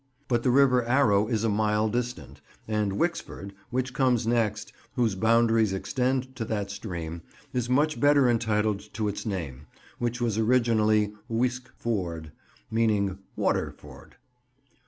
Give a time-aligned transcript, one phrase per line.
[0.27, 5.73] But the river Arrow is a mile distant, and Wixford, which comes next, whose boundaries
[5.73, 7.21] extend to that stream,
[7.53, 9.67] is much better entitled to its name,
[9.99, 12.31] which was originally "uisg ford,"
[12.71, 14.15] meaning "water ford."